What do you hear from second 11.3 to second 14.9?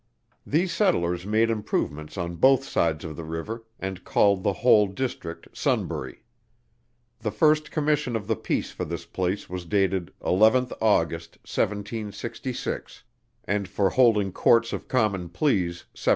1766, and for holding Courts of